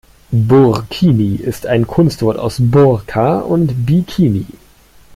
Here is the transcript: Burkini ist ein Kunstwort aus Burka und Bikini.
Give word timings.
Burkini 0.33 1.35
ist 1.35 1.67
ein 1.67 1.85
Kunstwort 1.85 2.39
aus 2.39 2.55
Burka 2.59 3.37
und 3.41 3.85
Bikini. 3.85 4.47